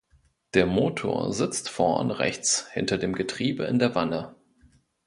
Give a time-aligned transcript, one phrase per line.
[0.55, 4.33] Der Motor sitzt vorn rechts hinter dem Getriebe in der Wanne.